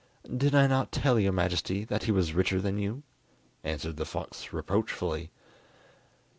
[0.35, 3.03] "Did I not tell your Majesty that he was richer than you?"
[3.63, 5.29] answered the fox reproachfully.